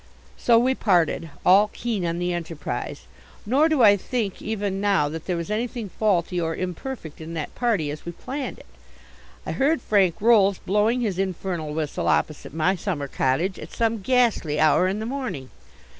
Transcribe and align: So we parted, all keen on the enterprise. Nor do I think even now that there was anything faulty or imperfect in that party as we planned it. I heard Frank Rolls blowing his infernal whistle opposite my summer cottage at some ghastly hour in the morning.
So 0.35 0.57
we 0.57 0.73
parted, 0.73 1.29
all 1.45 1.67
keen 1.71 2.07
on 2.07 2.17
the 2.17 2.33
enterprise. 2.33 3.01
Nor 3.45 3.69
do 3.69 3.83
I 3.83 3.95
think 3.95 4.41
even 4.41 4.81
now 4.81 5.07
that 5.09 5.27
there 5.27 5.37
was 5.37 5.51
anything 5.51 5.89
faulty 5.89 6.41
or 6.41 6.55
imperfect 6.55 7.21
in 7.21 7.35
that 7.35 7.53
party 7.53 7.91
as 7.91 8.03
we 8.03 8.11
planned 8.11 8.57
it. 8.57 8.65
I 9.45 9.51
heard 9.51 9.79
Frank 9.79 10.15
Rolls 10.19 10.57
blowing 10.57 11.01
his 11.01 11.19
infernal 11.19 11.71
whistle 11.75 12.07
opposite 12.07 12.51
my 12.51 12.75
summer 12.75 13.07
cottage 13.07 13.59
at 13.59 13.71
some 13.73 14.01
ghastly 14.01 14.59
hour 14.59 14.87
in 14.87 14.97
the 14.97 15.05
morning. 15.05 15.51